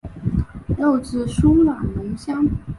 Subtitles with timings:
[0.79, 2.43] 肉质酥软浓香。